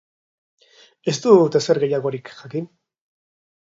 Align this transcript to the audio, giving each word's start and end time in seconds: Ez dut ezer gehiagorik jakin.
Ez 1.13 1.15
dut 1.27 1.59
ezer 1.61 1.81
gehiagorik 1.85 2.33
jakin. 2.41 2.67